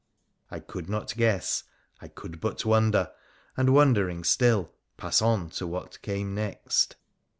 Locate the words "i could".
0.49-0.89, 2.01-2.41